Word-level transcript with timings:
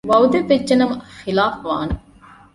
ވަޢުދެއްވެއްޖެނަމަ 0.09 0.95
ޚިލާފުވާނެ 1.27 1.93